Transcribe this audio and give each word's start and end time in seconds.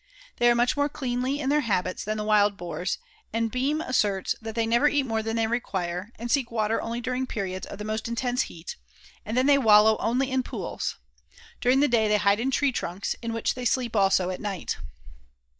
They 0.37 0.49
are 0.49 0.55
much 0.55 0.75
more 0.75 0.89
cleanly 0.89 1.39
in 1.39 1.49
their 1.49 1.59
habits 1.61 2.03
than 2.03 2.17
the 2.17 2.23
Wild 2.23 2.57
Boars, 2.57 2.97
and 3.31 3.51
Beehm 3.51 3.87
asserts 3.87 4.33
that 4.41 4.55
they 4.55 4.65
never 4.65 4.87
eat 4.87 5.05
more 5.05 5.21
than 5.21 5.35
they 5.35 5.45
require, 5.45 6.09
and 6.17 6.31
seek 6.31 6.49
water 6.49 6.81
only 6.81 6.99
during 7.01 7.27
periods 7.27 7.67
of 7.67 7.77
the 7.77 7.85
most 7.85 8.07
intense 8.07 8.41
heat, 8.49 8.77
and 9.27 9.37
then 9.37 9.45
they 9.45 9.59
wallow 9.59 9.97
only 9.99 10.31
in 10.31 10.41
pools. 10.41 10.95
During 11.59 11.81
the 11.81 11.87
day 11.87 12.07
they 12.07 12.17
hide 12.17 12.39
in 12.39 12.49
tree 12.49 12.71
trunks, 12.71 13.15
in 13.21 13.31
which 13.31 13.53
they 13.53 13.63
sleep 13.63 13.95
also 13.95 14.31
at 14.31 14.41
night. 14.41 14.77